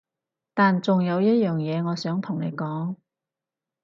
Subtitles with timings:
[0.55, 2.95] 但仲有一樣嘢我想同你講